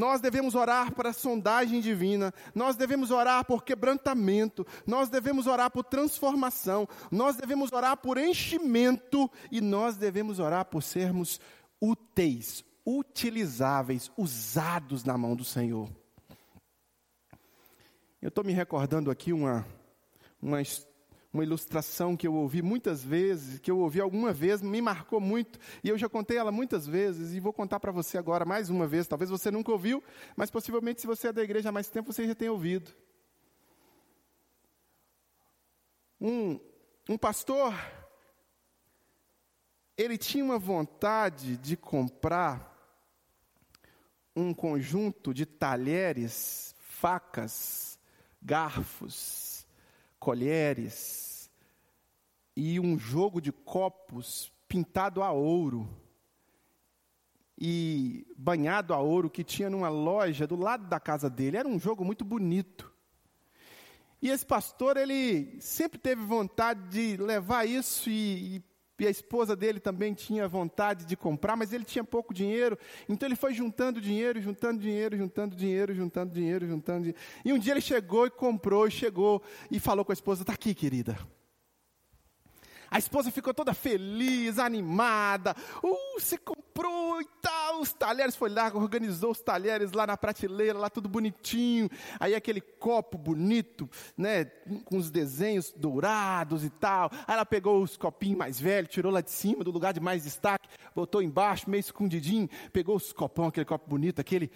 [0.00, 5.70] Nós devemos orar para a sondagem divina, nós devemos orar por quebrantamento, nós devemos orar
[5.70, 11.38] por transformação, nós devemos orar por enchimento e nós devemos orar por sermos
[11.78, 15.86] úteis, utilizáveis, usados na mão do Senhor.
[18.22, 19.66] Eu estou me recordando aqui uma,
[20.40, 20.89] uma história
[21.32, 25.58] uma ilustração que eu ouvi muitas vezes, que eu ouvi alguma vez, me marcou muito,
[25.82, 28.86] e eu já contei ela muitas vezes, e vou contar para você agora mais uma
[28.86, 29.06] vez.
[29.06, 30.02] Talvez você nunca ouviu,
[30.36, 32.90] mas possivelmente, se você é da igreja há mais tempo, você já tem ouvido.
[36.20, 36.58] Um,
[37.08, 37.74] um pastor,
[39.96, 42.68] ele tinha uma vontade de comprar
[44.34, 47.98] um conjunto de talheres, facas,
[48.42, 49.49] garfos,
[50.20, 51.50] colheres
[52.54, 55.88] e um jogo de copos pintado a ouro
[57.58, 61.56] e banhado a ouro que tinha numa loja do lado da casa dele.
[61.56, 62.92] Era um jogo muito bonito.
[64.22, 68.62] E esse pastor, ele sempre teve vontade de levar isso e, e
[69.00, 73.26] e a esposa dele também tinha vontade de comprar, mas ele tinha pouco dinheiro, então
[73.26, 77.18] ele foi juntando dinheiro, juntando dinheiro, juntando dinheiro, juntando dinheiro, juntando dinheiro.
[77.44, 80.52] E um dia ele chegou e comprou, e chegou e falou com a esposa: "Está
[80.52, 81.18] aqui, querida.
[82.90, 85.54] A esposa ficou toda feliz, animada.
[85.82, 87.80] Uh, você comprou e tal.
[87.80, 91.88] Os talheres foi lá, organizou os talheres lá na prateleira, lá tudo bonitinho.
[92.18, 94.46] Aí aquele copo bonito, né,
[94.84, 97.10] com os desenhos dourados e tal.
[97.28, 100.24] Aí ela pegou os copinhos mais velhos, tirou lá de cima, do lugar de mais
[100.24, 104.50] destaque, botou embaixo, meio escondidinho, pegou os copão, aquele copo bonito, aquele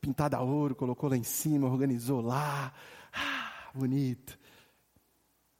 [0.00, 2.72] pintado a ouro, colocou lá em cima, organizou lá.
[3.12, 4.38] Ah, bonito.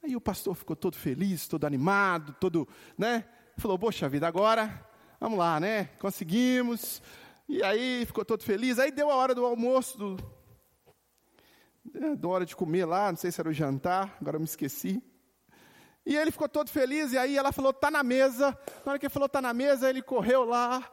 [0.05, 3.25] Aí o pastor ficou todo feliz, todo animado, todo, né?
[3.57, 4.87] Falou, poxa vida, agora,
[5.19, 5.85] vamos lá, né?
[5.99, 7.01] Conseguimos.
[7.49, 8.79] E aí ficou todo feliz.
[8.79, 10.17] Aí deu a hora do almoço, do,
[11.95, 14.45] né, da hora de comer lá, não sei se era o jantar, agora eu me
[14.45, 15.03] esqueci.
[16.05, 18.51] E ele ficou todo feliz, e aí ela falou, tá na mesa.
[18.85, 20.87] Na hora que ele falou, tá na mesa, ele correu lá,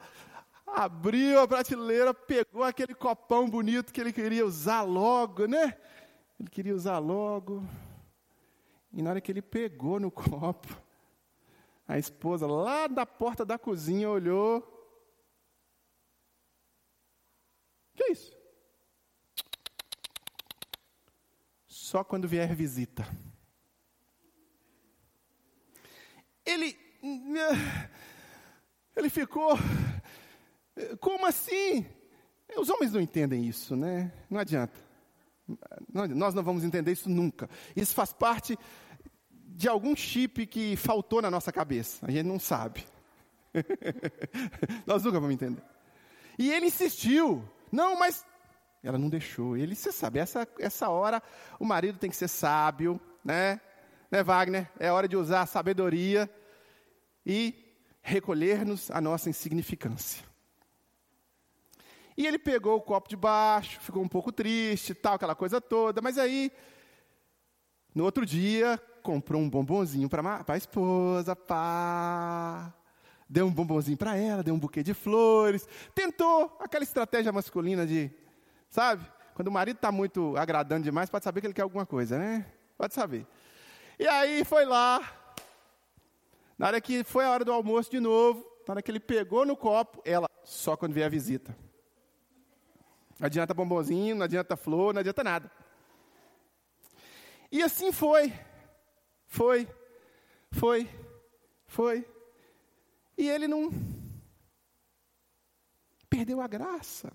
[0.66, 5.78] abriu a prateleira, pegou aquele copão bonito que ele queria usar logo, né?
[6.40, 7.62] Ele queria usar logo.
[8.94, 10.82] E na hora que ele pegou no copo,
[11.88, 14.62] a esposa lá da porta da cozinha olhou.
[17.96, 18.38] Que é isso?
[21.68, 23.06] Só quando vier visita.
[26.46, 26.78] Ele
[28.96, 29.58] ele ficou
[31.00, 31.86] como assim?
[32.58, 34.12] Os homens não entendem isso, né?
[34.30, 34.91] Não adianta.
[35.92, 37.50] Nós não vamos entender isso nunca.
[37.76, 38.58] Isso faz parte
[39.34, 42.06] de algum chip que faltou na nossa cabeça.
[42.06, 42.86] A gente não sabe.
[44.86, 45.64] Nós nunca vamos entender.
[46.38, 47.44] E ele insistiu.
[47.72, 48.26] Não, mas
[48.84, 49.56] ela não deixou.
[49.56, 51.22] Ele, você sabe, essa, essa hora
[51.60, 53.60] o marido tem que ser sábio, né?
[54.10, 54.70] Né, Wagner?
[54.78, 56.30] É hora de usar a sabedoria
[57.26, 57.56] e
[58.02, 60.31] recolher-nos a nossa insignificância.
[62.18, 66.02] E ele pegou o copo de baixo, ficou um pouco triste, tal, aquela coisa toda,
[66.02, 66.52] mas aí,
[67.96, 72.74] no outro dia, comprou um bombonzinho para a esposa, pá.
[73.28, 75.68] Deu um bombonzinho para ela, deu um buquê de flores.
[75.96, 78.12] Tentou aquela estratégia masculina de,
[78.70, 79.06] sabe?
[79.34, 82.46] Quando o marido está muito agradando demais, pode saber que ele quer alguma coisa, né?
[82.78, 83.26] Pode saber.
[83.98, 85.02] E aí foi lá.
[86.58, 89.46] Na hora que foi a hora do almoço de novo, na hora que ele pegou
[89.46, 91.56] no copo, ela, só quando vier a visita.
[93.22, 95.52] Não adianta bombonzinho, não adianta flor, não adianta nada.
[97.52, 98.34] E assim foi.
[99.28, 99.68] Foi.
[100.50, 100.90] Foi.
[101.68, 102.12] Foi.
[103.16, 103.70] E ele não
[106.10, 107.14] perdeu a graça.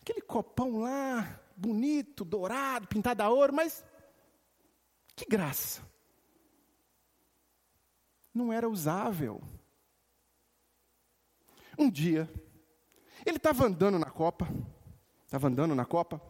[0.00, 3.84] Aquele copão lá, bonito, dourado, pintado a ouro, mas
[5.14, 5.80] que graça.
[8.34, 9.40] Não era usável.
[11.78, 12.28] Um dia,
[13.24, 14.48] ele estava andando na copa,
[15.34, 16.22] Estava andando na copa,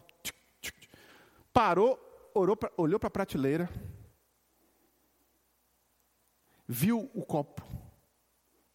[1.53, 1.99] parou,
[2.59, 3.69] pra, olhou para a prateleira,
[6.67, 7.63] viu o copo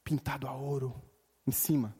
[0.03, 0.93] pintado a ouro
[1.47, 1.95] em cima,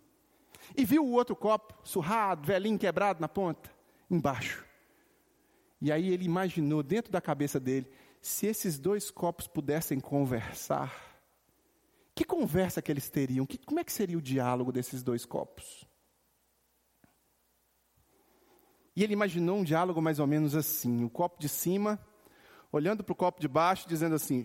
[0.78, 3.68] e viu o outro copo surrado, velhinho, quebrado na ponta,
[4.08, 4.64] embaixo.
[5.82, 11.20] E aí ele imaginou dentro da cabeça dele, se esses dois copos pudessem conversar,
[12.14, 13.44] que conversa que eles teriam?
[13.48, 15.89] Que, como é que seria o diálogo desses dois copos?
[19.00, 21.98] E ele imaginou um diálogo mais ou menos assim: o copo de cima,
[22.70, 24.44] olhando para o copo de baixo, dizendo assim: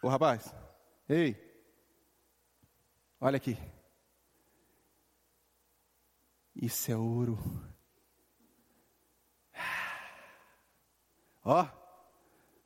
[0.00, 0.54] Ô rapaz,
[1.08, 1.36] ei,
[3.20, 3.58] olha aqui.
[6.54, 7.36] Isso é ouro.
[11.42, 11.66] Ó,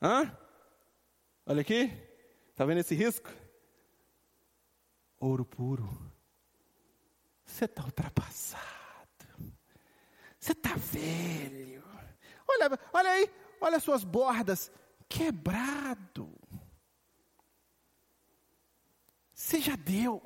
[0.02, 0.38] hã?
[1.46, 1.90] Olha aqui,
[2.54, 3.32] tá vendo esse risco?
[5.18, 5.88] Ouro puro.
[7.46, 8.73] Você está ultrapassado.
[10.44, 11.82] Você está velho.
[12.46, 13.30] Olha, olha aí,
[13.62, 14.70] olha as suas bordas.
[15.08, 16.38] Quebrado.
[19.32, 20.22] Você já deu.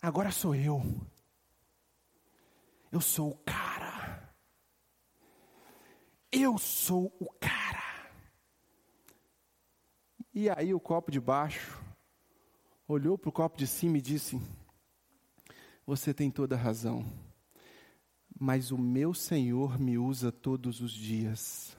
[0.00, 0.82] Agora sou eu.
[2.90, 4.34] Eu sou o cara.
[6.32, 8.10] Eu sou o cara.
[10.32, 11.78] E aí o copo de baixo
[12.88, 14.40] olhou para o copo de cima e disse:
[15.84, 17.04] Você tem toda a razão
[18.40, 21.76] mas o meu Senhor me usa todos os dias.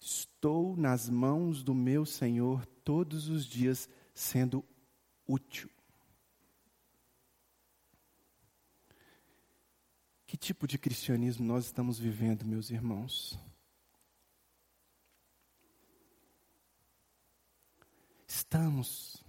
[0.00, 4.64] Estou nas mãos do meu Senhor todos os dias, sendo
[5.28, 5.68] útil.
[10.26, 13.38] Que tipo de cristianismo nós estamos vivendo, meus irmãos?
[18.26, 19.22] Estamos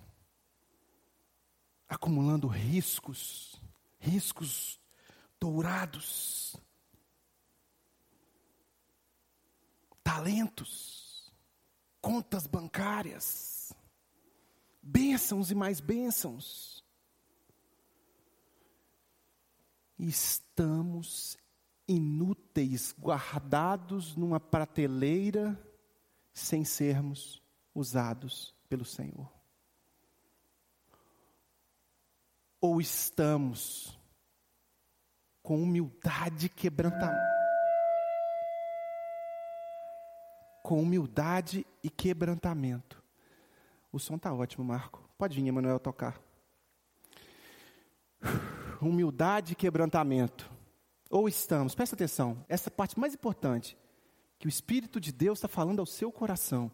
[1.89, 3.61] acumulando riscos,
[3.99, 4.79] riscos
[5.39, 6.55] dourados,
[10.03, 11.31] talentos,
[12.01, 13.73] contas bancárias,
[14.81, 16.83] bênçãos e mais bênçãos.
[19.99, 21.37] Estamos
[21.87, 25.57] inúteis, guardados numa prateleira,
[26.33, 27.41] sem sermos
[27.73, 29.31] usados pelo Senhor.
[32.59, 33.96] Ou estamos
[35.47, 37.33] com humildade quebrantamento.
[40.61, 43.01] Com humildade e quebrantamento.
[43.89, 45.09] O som está ótimo, Marco.
[45.17, 46.21] Pode vir, Emanuel, tocar.
[48.81, 50.51] Humildade e quebrantamento.
[51.09, 53.77] Ou estamos, presta atenção, essa parte mais importante,
[54.37, 56.69] que o Espírito de Deus está falando ao seu coração.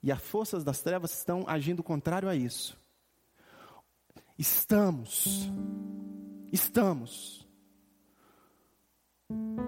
[0.00, 2.78] E as forças das trevas estão agindo contrário a isso.
[4.38, 5.50] Estamos,
[6.52, 7.47] estamos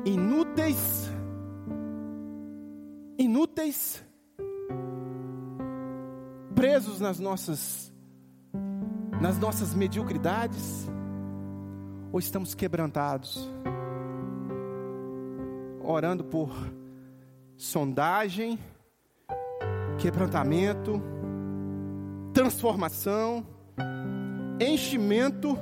[0.05, 1.11] inúteis,
[3.19, 4.03] inúteis,
[6.55, 7.91] presos nas nossas
[9.21, 10.89] nas nossas mediocridades,
[12.11, 13.51] ou estamos quebrantados,
[15.85, 16.51] orando por
[17.55, 18.59] sondagem,
[19.99, 21.03] quebrantamento,
[22.33, 23.47] transformação,
[24.59, 25.59] enchimento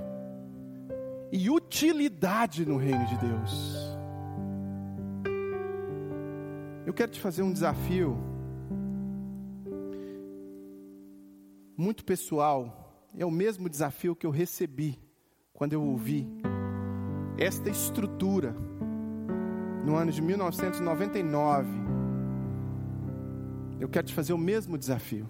[1.30, 3.98] e utilidade no reino de Deus.
[6.86, 8.16] Eu quero te fazer um desafio
[11.76, 14.98] muito pessoal, é o mesmo desafio que eu recebi
[15.52, 16.26] quando eu ouvi
[17.36, 18.54] esta estrutura
[19.84, 21.68] no ano de 1999.
[23.78, 25.28] Eu quero te fazer o mesmo desafio.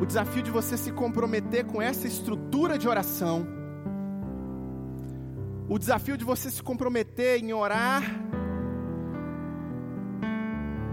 [0.00, 3.63] O desafio de você se comprometer com essa estrutura de oração.
[5.68, 8.02] O desafio de você se comprometer em orar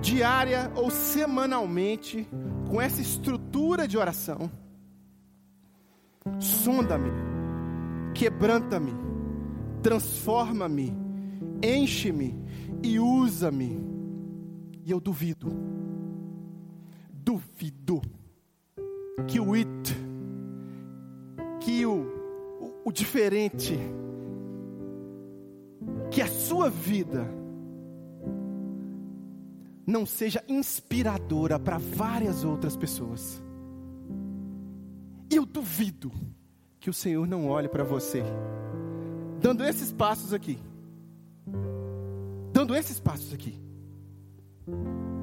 [0.02, 2.28] diária ou semanalmente
[2.70, 4.52] com essa estrutura de oração.
[6.40, 7.10] Sonda-me,
[8.14, 8.94] quebranta-me,
[9.82, 10.94] transforma-me,
[11.64, 12.38] enche-me
[12.84, 13.80] e usa-me.
[14.84, 15.50] E eu duvido,
[17.12, 18.02] duvido
[19.28, 19.96] que o it,
[21.60, 21.94] que o,
[22.60, 23.78] o, o diferente,
[26.12, 27.26] que a sua vida
[29.88, 33.42] não seja inspiradora para várias outras pessoas.
[35.30, 36.12] Eu duvido
[36.80, 38.24] que o Senhor não olhe para você,
[39.40, 40.60] dando esses passos aqui,
[42.52, 43.58] dando esses passos aqui,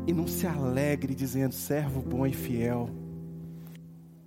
[0.07, 2.89] e não se alegre dizendo: servo bom e fiel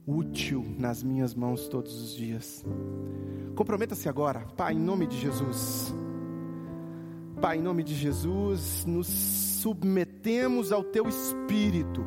[0.05, 2.64] útil nas minhas mãos todos os dias.
[3.55, 5.93] Comprometa-se agora, Pai, em nome de Jesus.
[7.41, 12.05] Pai, em nome de Jesus, nos submetemos ao Teu Espírito,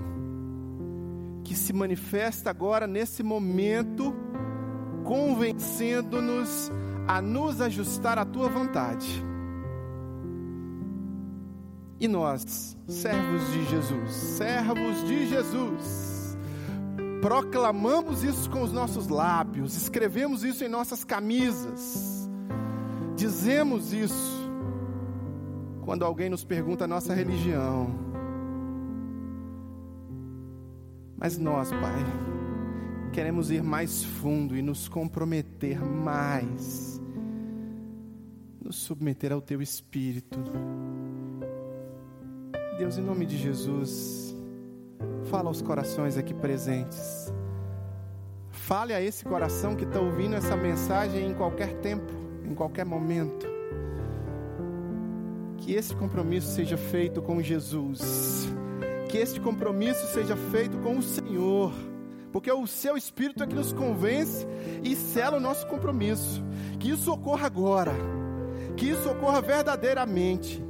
[1.43, 4.15] que se manifesta agora nesse momento,
[5.03, 6.71] convencendo-nos
[7.09, 9.25] a nos ajustar à Tua vontade.
[11.99, 16.39] E nós, servos de Jesus, servos de Jesus,
[17.21, 22.31] proclamamos isso com os nossos lábios, escrevemos isso em nossas camisas,
[23.17, 24.44] dizemos isso
[25.85, 27.89] quando alguém nos pergunta a nossa religião.
[31.17, 32.05] Mas nós, Pai,
[33.13, 37.01] queremos ir mais fundo e nos comprometer mais,
[38.61, 40.39] nos submeter ao Teu Espírito.
[42.79, 44.25] Deus, em nome de Jesus,
[45.25, 47.33] Fala aos corações aqui presentes.
[48.51, 52.13] Fale a esse coração que está ouvindo essa mensagem em qualquer tempo,
[52.45, 53.54] em qualquer momento.
[55.65, 58.47] Que esse compromisso seja feito com Jesus.
[59.09, 61.73] Que este compromisso seja feito com o Senhor.
[62.31, 64.47] Porque o seu Espírito é que nos convence
[64.83, 66.45] e sela o nosso compromisso.
[66.79, 67.95] Que isso ocorra agora.
[68.77, 70.63] Que isso ocorra verdadeiramente.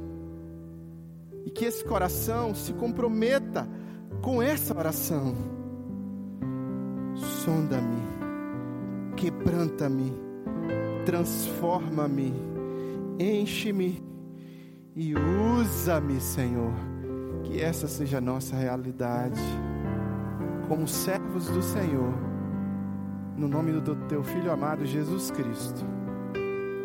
[1.45, 3.67] E que esse coração se comprometa
[4.21, 5.35] com essa oração.
[7.43, 8.01] Sonda-me,
[9.17, 10.13] quebranta-me,
[11.05, 12.33] transforma-me,
[13.19, 14.04] enche-me
[14.95, 16.71] e usa-me, Senhor.
[17.43, 19.41] Que essa seja a nossa realidade,
[20.67, 22.13] como servos do Senhor,
[23.37, 25.85] no nome do teu Filho amado Jesus Cristo.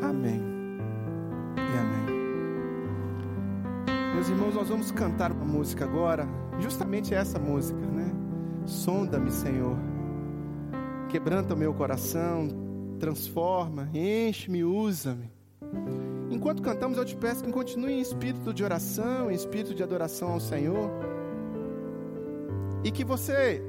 [0.02, 0.42] Amém
[1.56, 2.20] e amém.
[4.14, 8.12] Meus irmãos, nós vamos cantar uma música agora justamente essa música, né?
[8.66, 9.78] Sonda-me, Senhor.
[11.08, 12.48] Quebranta o meu coração,
[12.98, 15.30] transforma, enche-me, usa-me.
[16.40, 20.32] Enquanto cantamos, eu te peço que continue em espírito de oração, em espírito de adoração
[20.32, 20.90] ao Senhor.
[22.82, 23.62] E que você,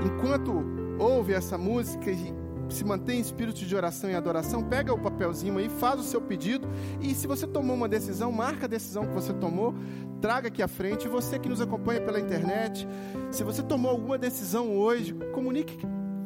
[0.00, 0.64] enquanto
[0.96, 2.32] ouve essa música e
[2.68, 6.20] se mantém em espírito de oração e adoração, pega o papelzinho aí, faz o seu
[6.20, 6.68] pedido.
[7.00, 9.74] E se você tomou uma decisão, marca a decisão que você tomou,
[10.20, 11.08] traga aqui à frente.
[11.08, 12.86] Você que nos acompanha pela internet,
[13.32, 15.76] se você tomou alguma decisão hoje, comunique,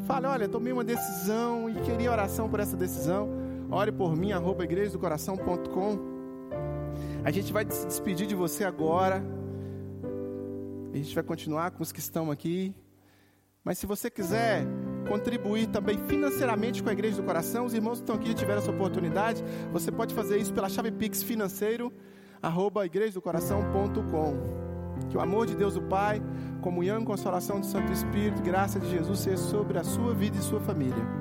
[0.07, 3.41] fale, olha, tomei uma decisão e queria oração por essa decisão.
[3.71, 5.99] Ore por mim, arroba igrejadocoração.com.
[7.25, 9.23] A gente vai se despedir de você agora.
[10.93, 12.75] A gente vai continuar com os que estão aqui.
[13.63, 14.65] Mas se você quiser
[15.09, 18.61] contribuir também financeiramente com a Igreja do Coração, os irmãos que estão aqui já tiveram
[18.61, 21.93] essa oportunidade, você pode fazer isso pela chave Pix financeiro
[22.43, 24.61] arroba igrejadocoração.com.
[25.09, 26.23] Que o amor de Deus o Pai,
[26.61, 30.43] comunhão e consolação do Santo Espírito, graça de Jesus seja sobre a sua vida e
[30.43, 31.05] sua família.